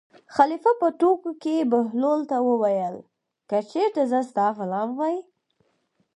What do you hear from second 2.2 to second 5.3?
ته وویل: که چېرې زه ستا غلام وای.